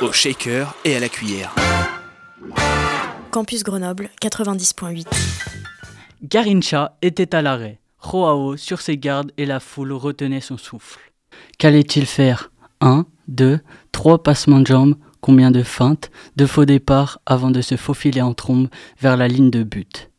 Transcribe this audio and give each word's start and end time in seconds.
Au 0.00 0.12
shaker 0.12 0.76
et 0.84 0.94
à 0.94 1.00
la 1.00 1.08
cuillère. 1.08 1.56
Campus 3.32 3.64
Grenoble 3.64 4.10
90.8. 4.22 5.06
Garincha 6.22 6.96
était 7.02 7.34
à 7.34 7.42
l'arrêt, 7.42 7.80
Joao 8.00 8.56
sur 8.56 8.80
ses 8.80 8.96
gardes 8.96 9.32
et 9.36 9.44
la 9.44 9.58
foule 9.58 9.92
retenait 9.92 10.40
son 10.40 10.56
souffle. 10.56 11.00
Qu'allait-il 11.58 12.06
faire? 12.06 12.52
Un, 12.80 13.06
deux, 13.26 13.58
trois 13.90 14.22
passements 14.22 14.60
de 14.60 14.68
jambes, 14.68 14.94
combien 15.20 15.50
de 15.50 15.64
feintes, 15.64 16.12
de 16.36 16.46
faux 16.46 16.64
départs 16.64 17.18
avant 17.26 17.50
de 17.50 17.60
se 17.60 17.76
faufiler 17.76 18.22
en 18.22 18.34
trombe 18.34 18.68
vers 19.00 19.16
la 19.16 19.26
ligne 19.26 19.50
de 19.50 19.64
but? 19.64 20.12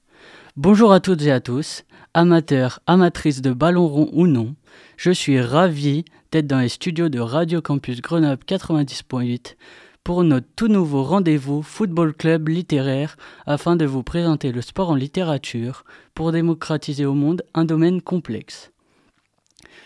Bonjour 0.58 0.92
à 0.92 1.00
toutes 1.00 1.22
et 1.22 1.32
à 1.32 1.40
tous, 1.40 1.86
amateurs, 2.14 2.82
amatrices 2.86 3.42
de 3.42 3.54
ballon 3.54 3.88
rond 3.88 4.10
ou 4.12 4.28
non, 4.28 4.56
je 4.98 5.12
suis 5.12 5.40
ravi 5.40 6.04
d'être 6.32 6.48
dans 6.48 6.60
les 6.60 6.70
studios 6.70 7.10
de 7.10 7.20
Radio 7.20 7.62
Campus 7.62 8.02
Grenoble 8.02 8.44
90.8 8.48 9.56
pour 10.04 10.24
notre 10.24 10.48
tout 10.56 10.68
nouveau 10.68 11.04
rendez-vous 11.04 11.64
Football 11.64 12.14
Club 12.14 12.50
littéraire 12.50 13.18
afin 13.48 13.76
de 13.76 13.86
vous 13.86 14.04
présenter 14.04 14.52
le 14.52 14.62
sport 14.62 14.92
en 14.92 14.96
littérature 14.96 15.86
pour 16.14 16.32
démocratiser 16.32 17.06
au 17.06 17.16
monde 17.16 17.42
un 17.56 17.66
domaine 17.66 18.02
complexe. 18.02 18.72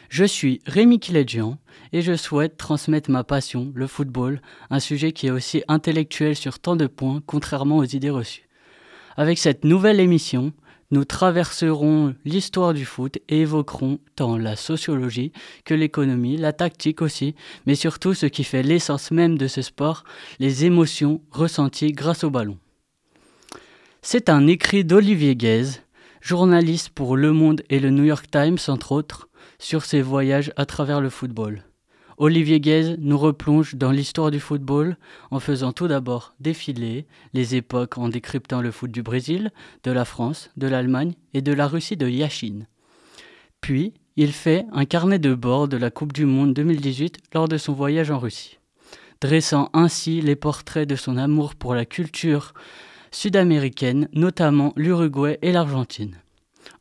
Je 0.09 0.25
suis 0.25 0.61
Rémi 0.65 0.99
Kiledjian 0.99 1.57
et 1.93 2.01
je 2.01 2.15
souhaite 2.15 2.57
transmettre 2.57 3.09
ma 3.09 3.23
passion, 3.23 3.71
le 3.73 3.87
football, 3.87 4.41
un 4.69 4.81
sujet 4.81 5.13
qui 5.13 5.27
est 5.27 5.31
aussi 5.31 5.63
intellectuel 5.69 6.35
sur 6.35 6.59
tant 6.59 6.75
de 6.75 6.87
points 6.87 7.21
contrairement 7.25 7.77
aux 7.77 7.85
idées 7.85 8.09
reçues. 8.09 8.49
Avec 9.15 9.37
cette 9.37 9.63
nouvelle 9.63 9.99
émission, 9.99 10.51
nous 10.93 11.05
traverserons 11.05 12.13
l'histoire 12.23 12.73
du 12.73 12.85
foot 12.85 13.17
et 13.27 13.41
évoquerons 13.41 13.97
tant 14.15 14.37
la 14.37 14.55
sociologie 14.55 15.31
que 15.65 15.73
l'économie, 15.73 16.37
la 16.37 16.53
tactique 16.53 17.01
aussi, 17.01 17.33
mais 17.65 17.73
surtout 17.73 18.13
ce 18.13 18.27
qui 18.27 18.43
fait 18.43 18.61
l'essence 18.61 19.09
même 19.09 19.35
de 19.35 19.47
ce 19.47 19.63
sport, 19.63 20.03
les 20.39 20.65
émotions 20.65 21.19
ressenties 21.31 21.93
grâce 21.93 22.23
au 22.23 22.29
ballon. 22.29 22.59
C'est 24.03 24.29
un 24.29 24.45
écrit 24.45 24.85
d'Olivier 24.85 25.35
Guèze, 25.35 25.81
journaliste 26.21 26.89
pour 26.89 27.17
Le 27.17 27.33
Monde 27.33 27.63
et 27.71 27.79
le 27.79 27.89
New 27.89 28.03
York 28.03 28.27
Times 28.29 28.59
entre 28.67 28.91
autres, 28.91 29.29
sur 29.57 29.85
ses 29.85 30.03
voyages 30.03 30.53
à 30.57 30.67
travers 30.67 31.01
le 31.01 31.09
football. 31.09 31.63
Olivier 32.23 32.61
Guèze 32.61 32.95
nous 32.99 33.17
replonge 33.17 33.75
dans 33.75 33.91
l'histoire 33.91 34.31
du 34.31 34.39
football 34.39 34.95
en 35.29 35.41
faisant 35.41 35.73
tout 35.73 35.89
d'abord 35.89 36.33
défiler 36.39 37.05
les 37.33 37.55
époques 37.55 37.97
en 37.97 38.07
décryptant 38.07 38.61
le 38.61 38.71
foot 38.71 38.89
du 38.89 39.03
Brésil, 39.03 39.51
de 39.83 39.91
la 39.91 40.05
France, 40.05 40.49
de 40.55 40.67
l'Allemagne 40.67 41.15
et 41.33 41.41
de 41.41 41.51
la 41.51 41.67
Russie 41.67 41.97
de 41.97 42.07
Yachine. 42.07 42.65
Puis, 43.59 43.93
il 44.15 44.31
fait 44.31 44.65
un 44.71 44.85
carnet 44.85 45.19
de 45.19 45.33
bord 45.33 45.67
de 45.67 45.75
la 45.75 45.91
Coupe 45.91 46.13
du 46.13 46.25
Monde 46.25 46.53
2018 46.53 47.17
lors 47.33 47.49
de 47.49 47.57
son 47.57 47.73
voyage 47.73 48.09
en 48.09 48.19
Russie, 48.19 48.57
dressant 49.19 49.69
ainsi 49.73 50.21
les 50.21 50.37
portraits 50.37 50.87
de 50.87 50.95
son 50.95 51.17
amour 51.17 51.55
pour 51.55 51.75
la 51.75 51.83
culture 51.83 52.53
sud-américaine, 53.11 54.07
notamment 54.13 54.71
l'Uruguay 54.77 55.39
et 55.41 55.51
l'Argentine. 55.51 56.15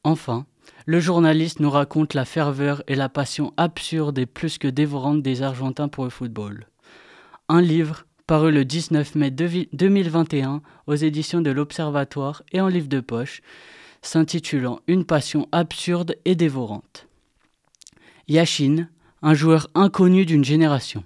Enfin, 0.04 0.46
le 0.86 1.00
journaliste 1.00 1.60
nous 1.60 1.70
raconte 1.70 2.14
la 2.14 2.24
ferveur 2.24 2.82
et 2.88 2.94
la 2.94 3.08
passion 3.08 3.52
absurde 3.56 4.18
et 4.18 4.26
plus 4.26 4.58
que 4.58 4.68
dévorante 4.68 5.22
des 5.22 5.42
Argentins 5.42 5.88
pour 5.88 6.04
le 6.04 6.10
football. 6.10 6.66
Un 7.48 7.60
livre 7.60 8.06
paru 8.26 8.52
le 8.52 8.64
19 8.64 9.14
mai 9.14 9.30
2021 9.30 10.62
aux 10.86 10.94
éditions 10.94 11.40
de 11.40 11.50
l'Observatoire 11.50 12.42
et 12.52 12.60
en 12.60 12.68
livre 12.68 12.88
de 12.88 13.00
poche, 13.00 13.42
s'intitulant 14.00 14.80
Une 14.86 15.04
passion 15.04 15.48
absurde 15.52 16.16
et 16.24 16.34
dévorante. 16.34 17.06
Yashin, 18.28 18.88
un 19.22 19.34
joueur 19.34 19.68
inconnu 19.74 20.26
d'une 20.26 20.44
génération. 20.44 21.04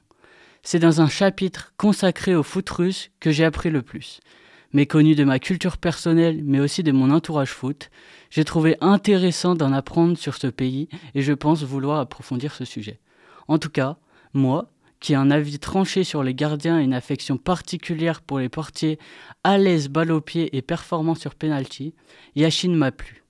C'est 0.62 0.78
dans 0.78 1.00
un 1.00 1.08
chapitre 1.08 1.72
consacré 1.76 2.34
au 2.34 2.42
foot 2.42 2.68
russe 2.70 3.10
que 3.20 3.30
j'ai 3.30 3.44
appris 3.44 3.70
le 3.70 3.82
plus. 3.82 4.20
Méconnu 4.72 5.14
de 5.14 5.24
ma 5.24 5.38
culture 5.38 5.78
personnelle, 5.78 6.42
mais 6.44 6.60
aussi 6.60 6.82
de 6.82 6.92
mon 6.92 7.10
entourage 7.10 7.50
foot, 7.50 7.90
j'ai 8.30 8.44
trouvé 8.44 8.76
intéressant 8.80 9.54
d'en 9.54 9.72
apprendre 9.72 10.18
sur 10.18 10.34
ce 10.34 10.48
pays 10.48 10.88
et 11.14 11.22
je 11.22 11.32
pense 11.32 11.62
vouloir 11.62 12.00
approfondir 12.00 12.54
ce 12.54 12.64
sujet. 12.64 13.00
En 13.48 13.58
tout 13.58 13.70
cas, 13.70 13.96
moi, 14.34 14.70
qui 15.00 15.12
ai 15.12 15.16
un 15.16 15.30
avis 15.30 15.58
tranché 15.58 16.04
sur 16.04 16.22
les 16.22 16.34
gardiens 16.34 16.80
et 16.80 16.84
une 16.84 16.94
affection 16.94 17.36
particulière 17.36 18.22
pour 18.22 18.38
les 18.38 18.48
portiers 18.48 18.98
à 19.44 19.58
l'aise 19.58 19.88
balle 19.88 20.10
au 20.10 20.20
pied 20.20 20.56
et 20.56 20.62
performant 20.62 21.14
sur 21.14 21.34
penalty, 21.34 21.94
Yashin 22.34 22.74
m'a 22.74 22.92
plu. 22.92 23.22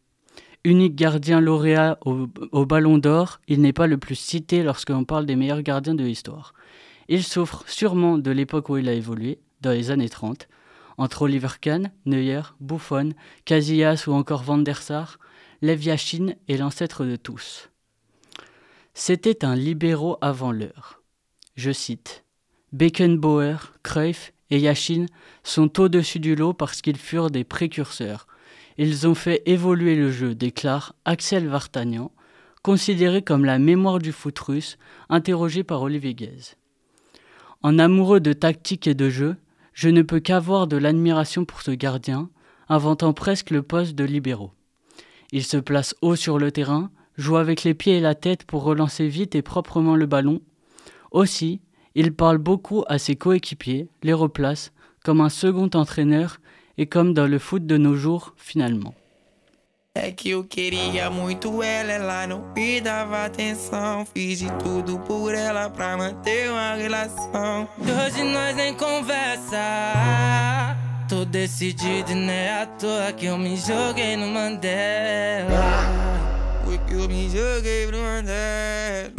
Unique 0.65 0.97
gardien 0.97 1.41
lauréat 1.41 1.99
au, 2.05 2.29
au 2.51 2.67
ballon 2.67 2.99
d'or, 2.99 3.41
il 3.47 3.61
n'est 3.61 3.73
pas 3.73 3.87
le 3.87 3.99
plus 3.99 4.17
cité 4.17 4.63
lorsque 4.63 4.91
l'on 4.91 5.05
parle 5.05 5.27
des 5.27 5.37
meilleurs 5.37 5.63
gardiens 5.63 5.95
de 5.95 6.05
l'histoire. 6.05 6.55
Il 7.09 7.23
souffre 7.23 7.63
sûrement 7.69 8.19
de 8.19 8.31
l'époque 8.31 8.69
où 8.69 8.77
il 8.77 8.89
a 8.89 8.93
évolué, 8.93 9.39
dans 9.61 9.71
les 9.71 9.91
années 9.91 10.09
30, 10.09 10.49
entre 10.99 11.23
Oliver 11.23 11.49
Kahn, 11.61 11.91
Neuer, 12.05 12.43
Buffon, 12.61 13.11
Casillas 13.45 14.05
ou 14.07 14.13
encore 14.13 14.43
Van 14.43 14.59
der 14.59 14.83
Sar, 14.83 15.19
Lev 15.63 15.85
Yashin 15.85 16.35
est 16.49 16.57
l'ancêtre 16.57 17.05
de 17.05 17.17
tous. 17.17 17.71
C'était 18.95 19.45
un 19.45 19.55
libéraux 19.55 20.17
avant 20.21 20.53
l'heure. 20.53 21.03
Je 21.55 21.71
cite 21.71 22.25
Beckenbauer, 22.73 23.73
Cruyff 23.83 24.33
et 24.51 24.59
Yashin 24.59 25.07
sont 25.45 25.81
au-dessus 25.81 26.21
du 26.21 26.35
lot 26.35 26.53
parce 26.53 26.83
qu'ils 26.83 26.99
furent 26.99 27.31
des 27.31 27.45
précurseurs. 27.45 28.27
Ils 28.79 29.07
ont 29.07 29.15
fait 29.15 29.43
évoluer 29.47 29.95
le 29.95 30.11
jeu, 30.11 30.35
déclare 30.35 30.95
Axel 31.05 31.47
Vartagnan, 31.47 32.13
considéré 32.63 33.23
comme 33.23 33.45
la 33.45 33.59
mémoire 33.59 33.99
du 33.99 34.13
foot 34.13 34.39
russe, 34.39 34.77
interrogé 35.09 35.63
par 35.63 35.83
Olivier 35.83 36.15
Guèze. 36.15 36.57
En 37.63 37.79
amoureux 37.79 38.21
de 38.21 38.33
tactique 38.33 38.87
et 38.87 38.95
de 38.95 39.09
jeu, 39.09 39.37
je 39.77 39.91
ne 39.91 40.01
peux 40.01 40.21
qu'avoir 40.21 40.67
de 40.67 40.79
l'admiration 40.79 41.45
pour 41.45 41.61
ce 41.61 41.71
gardien, 41.71 42.31
inventant 42.71 43.13
presque 43.13 43.51
le 43.51 43.63
poste 43.63 43.95
de 43.95 44.05
libéraux. 44.05 44.53
Il 45.33 45.45
se 45.45 45.59
place 45.59 45.95
haut 46.01 46.17
sur 46.17 46.39
le 46.39 46.51
terrain, 46.51 46.91
joue 47.19 47.37
avec 47.37 47.63
les 47.63 47.75
pieds 47.75 47.99
et 47.99 48.01
la 48.01 48.15
tête 48.15 48.45
pour 48.45 48.63
relancer 48.63 49.07
vite 49.07 49.35
et 49.35 49.43
proprement 49.43 49.95
le 49.95 50.07
ballon. 50.07 50.41
Aussi, 51.11 51.61
il 51.95 52.15
parle 52.15 52.39
beaucoup 52.39 52.85
à 52.89 52.99
ses 52.99 53.17
coéquipiers, 53.17 53.89
les 54.03 54.15
replace, 54.15 54.73
comme 55.05 55.21
un 55.21 55.29
second 55.29 55.69
entraîneur 55.75 56.39
et 56.79 56.87
comme 56.87 57.13
dans 57.13 57.27
le 57.27 57.39
foot 57.39 57.67
de 57.67 57.77
nos 57.77 57.97
jours 57.97 58.33
finalement. 58.39 58.95
É 59.99 60.13
que 60.13 60.29
eu 60.29 60.45
queria 60.45 61.09
muito 61.09 61.63
ela, 61.63 61.91
ela 61.91 62.27
não 62.27 62.53
me 62.55 62.83
dava 62.83 63.25
atenção. 63.25 64.07
Fiz 64.13 64.41
de 64.41 64.53
tudo 64.63 64.99
por 64.99 65.35
ela 65.35 65.71
pra 65.71 65.97
manter 65.97 66.51
uma 66.51 66.75
relação. 66.75 67.67
E 67.79 67.91
hoje 67.91 68.23
nós 68.23 68.55
nem 68.55 68.75
conversa. 68.75 69.57
Tô 71.09 71.25
decidido 71.25 72.13
e 72.13 72.15
não 72.15 72.31
é 72.31 72.63
à 72.63 72.67
toa 72.67 73.11
que 73.11 73.25
eu 73.25 73.39
me 73.39 73.57
joguei 73.57 74.19
no 74.19 74.27
Mandela. 74.27 75.49
Foi 76.63 76.77
que 76.77 76.93
eu 76.93 77.09
me 77.09 77.31
joguei 77.31 77.87
pro 77.87 77.99
Mandela. 77.99 79.15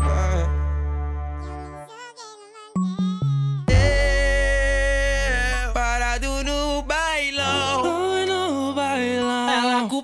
Eu, 5.65 5.73
parado 5.73 6.43
no 6.43 6.83
bailão. 6.83 8.27
No 8.27 8.73
bailão. 8.75 9.49
Ela 9.49 9.83
o 9.83 10.03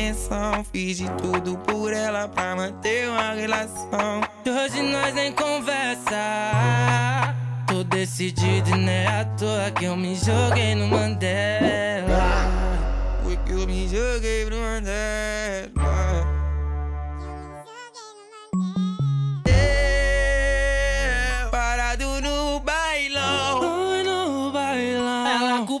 Atenção. 0.00 0.64
Fiz 0.72 0.96
de 0.96 1.08
tudo 1.10 1.58
por 1.58 1.92
ela 1.92 2.26
pra 2.26 2.56
manter 2.56 3.08
uma 3.08 3.32
relação. 3.32 4.22
E 4.44 4.50
hoje 4.50 4.82
nós 4.82 5.14
nem 5.14 5.32
conversa. 5.32 6.14
Tô 7.66 7.84
decidido 7.84 8.70
e 8.70 8.78
não 8.78 8.88
é 8.90 9.06
à 9.06 9.24
toa 9.24 9.70
que 9.70 9.84
eu 9.84 9.96
me 9.96 10.14
joguei 10.16 10.74
no 10.74 10.88
Mandela. 10.88 12.48
Foi 13.22 13.36
que 13.36 13.52
eu 13.52 13.66
me 13.66 13.86
joguei 13.88 14.46
pro 14.46 14.56
Mandela. 14.56 15.70
Parado 21.50 22.20
no 22.22 22.60
bailão. 22.60 23.90
Oi, 23.90 24.02
no 24.02 24.50
bailão. 24.50 25.26
Ela 25.28 25.66
com 25.66 25.80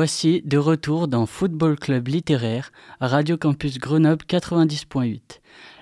Voici 0.00 0.40
de 0.46 0.56
retour 0.56 1.08
dans 1.08 1.26
Football 1.26 1.78
Club 1.78 2.08
littéraire 2.08 2.72
Radio 3.02 3.36
Campus 3.36 3.78
Grenoble 3.78 4.24
90.8. 4.26 5.20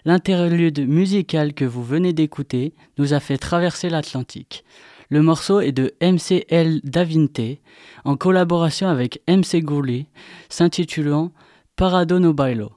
L'interlude 0.04 0.88
musical 0.88 1.54
que 1.54 1.64
vous 1.64 1.84
venez 1.84 2.12
d'écouter 2.12 2.74
nous 2.98 3.14
a 3.14 3.20
fait 3.20 3.38
traverser 3.38 3.88
l'Atlantique. 3.88 4.64
Le 5.08 5.22
morceau 5.22 5.60
est 5.60 5.70
de 5.70 5.94
MCL 6.02 6.80
Davinte 6.82 7.60
en 8.04 8.16
collaboration 8.16 8.88
avec 8.88 9.22
MC 9.28 9.62
Gourli, 9.62 10.06
s'intitulant 10.48 11.30
Parado 11.76 12.18
no 12.18 12.32
Bailo, 12.32 12.72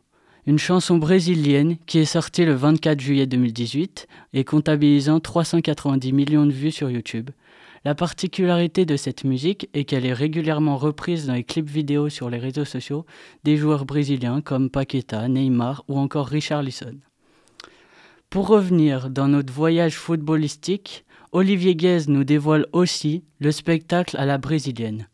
une 0.45 0.59
chanson 0.59 0.99
brésilienne 0.99 1.77
qui 1.88 1.97
est 1.97 2.05
sortie 2.05 2.45
le 2.45 2.53
24 2.53 2.99
juillet 2.99 3.25
2018 3.25 4.07
et 4.33 4.43
comptabilisant 4.43 5.19
390 5.19 6.13
millions 6.13 6.45
de 6.45 6.51
vues 6.51 6.69
sur 6.69 6.91
YouTube. 6.91 7.31
La 7.83 7.95
particularité 7.95 8.86
de 8.86 8.95
cette 8.95 9.24
musique 9.24 9.68
est 9.74 9.86
qu'elle 9.86 10.06
est 10.06 10.13
régulièrement 10.13 10.78
reprise 10.78 11.25
dans 11.25 11.33
les 11.33 11.44
clips 11.44 11.69
vidéo 11.69 12.10
sur 12.10 12.30
les 12.30 12.38
réseaux 12.38 12.66
sociaux 12.66 13.07
des 13.44 13.57
joueurs 13.57 13.86
brésiliens 13.86 14.42
comme 14.42 14.69
Paqueta, 14.69 15.28
Neymar 15.28 15.83
ou 15.88 15.98
encore 15.98 16.28
Richarlison. 16.28 17.00
Pour 18.30 18.48
revenir 18.48 19.10
dans 19.10 19.28
notre 19.28 19.51
voyage 19.51 19.95
footballistique, 19.95 21.06
Olivier 21.31 21.75
Guez 21.75 22.01
nous 22.07 22.24
dévoile 22.24 22.68
aussi 22.72 23.24
le 23.39 23.51
spectacle 23.51 24.16
à 24.18 24.25
la 24.25 24.38
brésilienne. 24.38 25.07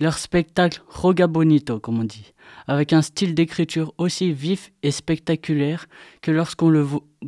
Leur 0.00 0.16
spectacle 0.16 0.82
Roga 0.88 1.26
Bonito, 1.26 1.78
comme 1.78 2.00
on 2.00 2.04
dit, 2.04 2.32
avec 2.66 2.94
un 2.94 3.02
style 3.02 3.34
d'écriture 3.34 3.92
aussi 3.98 4.32
vif 4.32 4.72
et 4.82 4.92
spectaculaire 4.92 5.86
que 6.22 6.30
lorsqu'on 6.30 6.72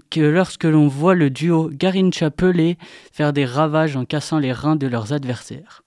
que 0.09 0.21
lorsque 0.21 0.65
l'on 0.65 0.89
voit 0.89 1.15
le 1.15 1.29
duo 1.29 1.69
Garincha 1.71 2.31
Pelé 2.31 2.79
faire 3.13 3.35
des 3.35 3.45
ravages 3.45 3.95
en 3.95 4.07
cassant 4.07 4.39
les 4.39 4.53
reins 4.53 4.77
de 4.77 4.87
leurs 4.87 5.13
adversaires. 5.13 5.83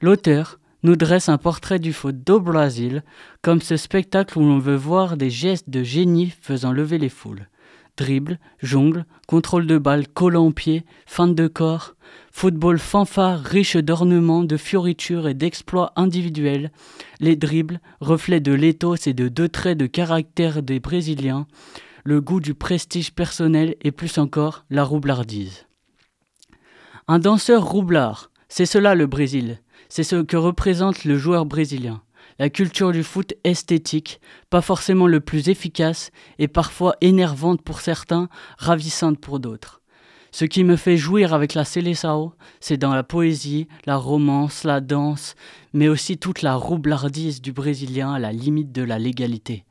L'auteur 0.00 0.58
nous 0.82 0.96
dresse 0.96 1.28
un 1.28 1.36
portrait 1.36 1.78
du 1.78 1.92
foot 1.92 2.16
do 2.24 2.40
Brasil 2.40 3.02
comme 3.42 3.60
ce 3.60 3.76
spectacle 3.76 4.38
où 4.38 4.42
l'on 4.42 4.58
veut 4.58 4.76
voir 4.76 5.18
des 5.18 5.30
gestes 5.30 5.68
de 5.68 5.82
génie 5.82 6.32
faisant 6.40 6.72
lever 6.72 6.96
les 6.96 7.10
foules. 7.10 7.48
Dribble, 7.96 8.38
jongle, 8.60 9.06
contrôle 9.28 9.66
de 9.66 9.78
balle, 9.78 10.08
collant 10.08 10.46
au 10.46 10.50
pied, 10.50 10.84
feinte 11.06 11.34
de 11.34 11.46
corps, 11.46 11.94
football 12.32 12.78
fanfare 12.78 13.40
riche 13.40 13.76
d'ornements, 13.76 14.42
de 14.42 14.56
fioritures 14.56 15.28
et 15.28 15.34
d'exploits 15.34 15.92
individuels, 15.94 16.72
les 17.20 17.36
dribbles, 17.36 17.80
reflets 18.00 18.40
de 18.40 18.52
l'éthos 18.52 19.06
et 19.06 19.14
de 19.14 19.28
deux 19.28 19.48
traits 19.48 19.78
de 19.78 19.86
caractère 19.86 20.62
des 20.62 20.80
Brésiliens, 20.80 21.46
le 22.04 22.20
goût 22.20 22.40
du 22.40 22.54
prestige 22.54 23.12
personnel 23.12 23.76
et 23.82 23.92
plus 23.92 24.18
encore 24.18 24.64
la 24.70 24.84
roublardise. 24.84 25.66
Un 27.06 27.18
danseur 27.18 27.64
roublard, 27.64 28.30
c'est 28.48 28.66
cela 28.66 28.94
le 28.94 29.06
Brésil, 29.06 29.60
c'est 29.88 30.04
ce 30.04 30.16
que 30.16 30.36
représente 30.36 31.04
le 31.04 31.16
joueur 31.16 31.46
brésilien. 31.46 32.02
La 32.38 32.50
culture 32.50 32.90
du 32.90 33.04
foot 33.04 33.34
esthétique, 33.44 34.20
pas 34.50 34.60
forcément 34.60 35.06
le 35.06 35.20
plus 35.20 35.48
efficace 35.48 36.10
et 36.38 36.48
parfois 36.48 36.96
énervante 37.00 37.62
pour 37.62 37.80
certains, 37.80 38.28
ravissante 38.58 39.20
pour 39.20 39.38
d'autres. 39.38 39.80
Ce 40.32 40.44
qui 40.44 40.64
me 40.64 40.74
fait 40.74 40.96
jouir 40.96 41.32
avec 41.32 41.54
la 41.54 41.64
Seleção, 41.64 42.32
c'est 42.58 42.76
dans 42.76 42.92
la 42.92 43.04
poésie, 43.04 43.68
la 43.86 43.94
romance, 43.94 44.64
la 44.64 44.80
danse, 44.80 45.36
mais 45.72 45.86
aussi 45.86 46.18
toute 46.18 46.42
la 46.42 46.56
roublardise 46.56 47.40
du 47.40 47.52
Brésilien 47.52 48.12
à 48.12 48.18
la 48.18 48.32
limite 48.32 48.72
de 48.72 48.82
la 48.82 48.98
légalité. 48.98 49.64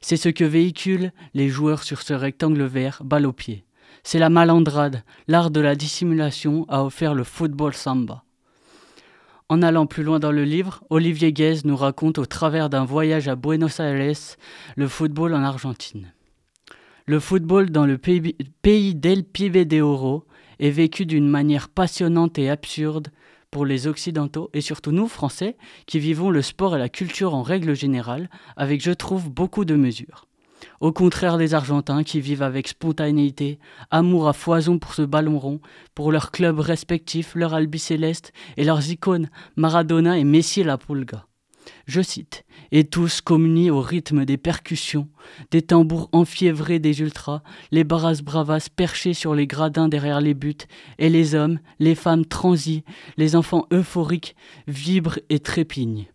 C'est 0.00 0.16
ce 0.16 0.28
que 0.28 0.42
véhiculent 0.42 1.12
les 1.32 1.48
joueurs 1.48 1.84
sur 1.84 2.02
ce 2.02 2.12
rectangle 2.12 2.64
vert, 2.64 3.02
balle 3.04 3.24
au 3.26 3.32
pied. 3.32 3.64
C'est 4.02 4.18
la 4.18 4.30
malandrade, 4.30 5.04
l'art 5.28 5.52
de 5.52 5.60
la 5.60 5.76
dissimulation 5.76 6.66
a 6.68 6.82
offert 6.82 7.14
le 7.14 7.22
football 7.22 7.72
samba. 7.72 8.24
En 9.50 9.62
allant 9.62 9.86
plus 9.86 10.04
loin 10.04 10.20
dans 10.20 10.30
le 10.30 10.44
livre, 10.44 10.84
Olivier 10.90 11.32
Guez 11.32 11.62
nous 11.64 11.74
raconte 11.74 12.18
au 12.18 12.24
travers 12.24 12.70
d'un 12.70 12.84
voyage 12.84 13.26
à 13.26 13.34
Buenos 13.34 13.80
Aires 13.80 14.14
le 14.76 14.86
football 14.86 15.34
en 15.34 15.42
Argentine. 15.42 16.12
Le 17.06 17.18
football 17.18 17.70
dans 17.70 17.84
le 17.84 17.98
pays 17.98 18.94
del 18.94 19.24
Pibe 19.24 19.56
de 19.56 19.80
Oro 19.80 20.24
est 20.60 20.70
vécu 20.70 21.04
d'une 21.04 21.28
manière 21.28 21.68
passionnante 21.68 22.38
et 22.38 22.48
absurde 22.48 23.08
pour 23.50 23.66
les 23.66 23.88
Occidentaux 23.88 24.50
et 24.54 24.60
surtout 24.60 24.92
nous, 24.92 25.08
Français, 25.08 25.56
qui 25.86 25.98
vivons 25.98 26.30
le 26.30 26.42
sport 26.42 26.76
et 26.76 26.78
la 26.78 26.88
culture 26.88 27.34
en 27.34 27.42
règle 27.42 27.74
générale 27.74 28.30
avec, 28.56 28.80
je 28.80 28.92
trouve, 28.92 29.30
beaucoup 29.30 29.64
de 29.64 29.74
mesures. 29.74 30.28
Au 30.80 30.92
contraire 30.92 31.38
des 31.38 31.54
Argentins 31.54 32.02
qui 32.02 32.20
vivent 32.20 32.42
avec 32.42 32.68
spontanéité, 32.68 33.58
amour 33.90 34.28
à 34.28 34.32
foison 34.32 34.78
pour 34.78 34.94
ce 34.94 35.02
ballon 35.02 35.38
rond, 35.38 35.60
pour 35.94 36.12
leurs 36.12 36.30
clubs 36.30 36.60
respectifs, 36.60 37.34
leur 37.34 37.54
albicéleste 37.54 38.32
et 38.56 38.64
leurs 38.64 38.90
icônes 38.90 39.30
Maradona 39.56 40.18
et 40.18 40.24
Messi 40.24 40.62
la 40.62 40.78
Pulga. 40.78 41.26
Je 41.86 42.00
cite, 42.00 42.44
et 42.72 42.84
tous 42.84 43.20
communient 43.20 43.70
au 43.70 43.80
rythme 43.80 44.24
des 44.24 44.36
percussions, 44.36 45.08
des 45.50 45.62
tambours 45.62 46.08
enfiévrés 46.12 46.78
des 46.78 47.00
ultras, 47.00 47.42
les 47.70 47.84
barras 47.84 48.20
bravas 48.22 48.68
perchés 48.74 49.14
sur 49.14 49.34
les 49.34 49.46
gradins 49.46 49.88
derrière 49.88 50.20
les 50.20 50.34
buts, 50.34 50.66
et 50.98 51.08
les 51.08 51.34
hommes, 51.34 51.58
les 51.78 51.94
femmes 51.94 52.24
transis, 52.24 52.84
les 53.16 53.36
enfants 53.36 53.66
euphoriques 53.72 54.36
vibrent 54.66 55.18
et 55.28 55.40
trépignent. 55.40 56.06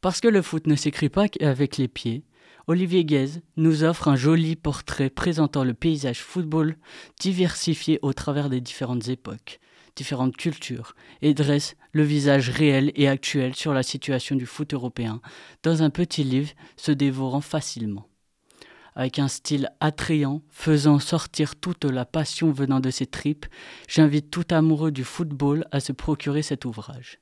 Parce 0.00 0.20
que 0.20 0.28
le 0.28 0.42
foot 0.42 0.66
ne 0.66 0.76
s'écrit 0.76 1.08
pas 1.08 1.26
avec 1.40 1.78
les 1.78 1.88
pieds, 1.88 2.24
Olivier 2.66 3.04
Guez 3.04 3.42
nous 3.58 3.84
offre 3.84 4.08
un 4.08 4.16
joli 4.16 4.56
portrait 4.56 5.10
présentant 5.10 5.64
le 5.64 5.74
paysage 5.74 6.20
football 6.20 6.76
diversifié 7.20 7.98
au 8.00 8.14
travers 8.14 8.48
des 8.48 8.62
différentes 8.62 9.08
époques, 9.08 9.60
différentes 9.96 10.36
cultures, 10.36 10.94
et 11.20 11.34
dresse 11.34 11.76
le 11.92 12.04
visage 12.04 12.48
réel 12.48 12.90
et 12.94 13.06
actuel 13.06 13.54
sur 13.54 13.74
la 13.74 13.82
situation 13.82 14.34
du 14.34 14.46
foot 14.46 14.72
européen 14.72 15.20
dans 15.62 15.82
un 15.82 15.90
petit 15.90 16.24
livre 16.24 16.52
se 16.78 16.90
dévorant 16.90 17.42
facilement. 17.42 18.08
Avec 18.94 19.18
un 19.18 19.28
style 19.28 19.70
attrayant, 19.80 20.40
faisant 20.48 20.98
sortir 21.00 21.56
toute 21.56 21.84
la 21.84 22.06
passion 22.06 22.50
venant 22.50 22.80
de 22.80 22.90
ses 22.90 23.06
tripes, 23.06 23.44
j'invite 23.88 24.30
tout 24.30 24.46
amoureux 24.50 24.90
du 24.92 25.04
football 25.04 25.66
à 25.70 25.80
se 25.80 25.92
procurer 25.92 26.42
cet 26.42 26.64
ouvrage. 26.64 27.18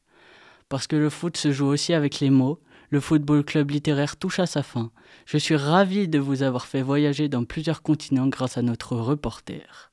Parce 0.69 0.87
que 0.87 0.97
le 0.97 1.11
foot 1.11 1.37
se 1.37 1.51
joue 1.51 1.67
aussi 1.67 1.95
avec 1.95 2.21
les 2.21 2.31
mots, 2.31 2.61
le 2.93 3.01
Football 3.01 3.43
Club 3.43 3.71
littéraire 3.71 4.17
touche 4.19 4.39
à 4.39 4.45
sa 4.45 4.63
fin. 4.63 4.91
Je 5.25 5.39
suis 5.39 5.57
ravi 5.57 6.09
de 6.09 6.19
vous 6.19 6.43
avoir 6.43 6.67
fait 6.67 6.83
voyager 6.83 7.31
dans 7.31 7.45
plusieurs 7.45 7.81
continents 7.81 8.27
grâce 8.27 8.59
à 8.59 8.63
notre 8.63 8.97
reporter. 8.97 9.91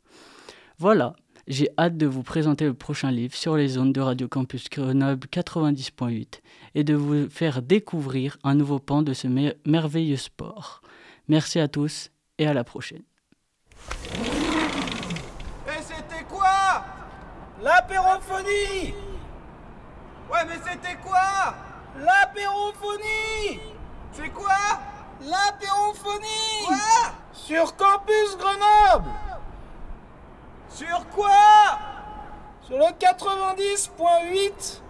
Voilà, 0.80 1.16
j'ai 1.48 1.70
hâte 1.78 1.96
de 1.96 2.06
vous 2.06 2.24
présenter 2.24 2.66
le 2.66 2.74
prochain 2.74 3.10
livre 3.10 3.34
sur 3.34 3.56
les 3.56 3.70
zones 3.70 3.94
de 3.94 4.02
Radio 4.02 4.28
Campus 4.28 4.70
Grenoble 4.70 5.30
90.8 5.32 6.42
et 6.76 6.84
de 6.84 6.94
vous 6.94 7.30
faire 7.30 7.62
découvrir 7.62 8.38
un 8.44 8.56
nouveau 8.56 8.80
pan 8.80 9.02
de 9.02 9.14
ce 9.14 9.28
mer 9.30 9.54
merveilleux 9.66 10.18
sport. 10.18 10.82
Merci 11.30 11.62
à 11.62 11.70
tous 11.70 12.12
et 12.38 12.48
à 12.48 12.54
la 12.54 12.66
prochaine. 12.66 13.04
Et 15.68 15.82
c'était 15.82 16.26
quoi? 16.28 16.84
L'apérophonie 17.64 18.94
Ouais, 20.30 20.46
mais 20.46 20.60
c'était 20.70 20.98
quoi? 21.02 21.56
L'apérophonie 22.70 23.60
C'est 24.14 24.30
quoi? 24.30 24.54
L'apérophonie 25.22 26.66
Quoi? 26.68 26.78
Sur 27.34 27.76
Campus 27.76 28.38
Grenoble. 28.38 29.10
Sur 30.70 31.08
quoi? 31.10 31.80
Sur 32.62 32.78
le 32.78 32.86
90.8 32.86 34.82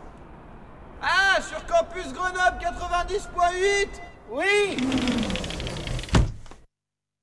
Ah, 1.01 1.41
sur 1.41 1.65
Campus 1.65 2.12
Grenoble 2.12 2.57
90.8 2.59 3.88
Oui 4.31 4.77